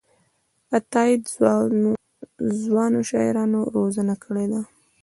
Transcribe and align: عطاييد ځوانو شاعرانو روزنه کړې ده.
عطاييد 0.75 1.23
ځوانو 2.63 2.99
شاعرانو 3.09 3.59
روزنه 3.75 4.15
کړې 4.23 4.45
ده. 4.51 4.61